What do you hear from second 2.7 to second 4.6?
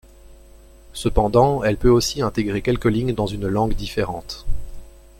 lignes dans une langue différente.